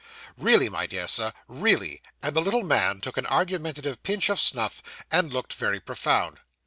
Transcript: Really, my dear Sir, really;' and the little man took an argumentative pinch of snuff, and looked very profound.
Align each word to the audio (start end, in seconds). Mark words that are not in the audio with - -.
Really, 0.35 0.67
my 0.67 0.87
dear 0.87 1.05
Sir, 1.05 1.31
really;' 1.47 2.01
and 2.23 2.35
the 2.35 2.41
little 2.41 2.63
man 2.63 3.01
took 3.01 3.17
an 3.17 3.27
argumentative 3.27 4.01
pinch 4.01 4.29
of 4.31 4.39
snuff, 4.39 4.81
and 5.11 5.31
looked 5.31 5.53
very 5.53 5.79
profound. 5.79 6.39